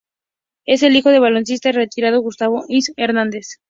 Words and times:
Es 0.65 0.81
el 0.81 0.95
hijo 0.95 1.11
de 1.11 1.19
baloncestista 1.19 1.71
retirado 1.71 2.21
Gustavo 2.21 2.65
Ismael 2.67 2.95
Fernández. 2.95 3.59